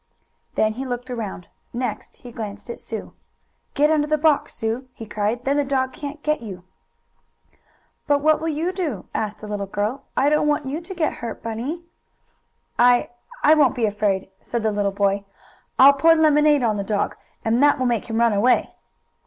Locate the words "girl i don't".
9.67-10.47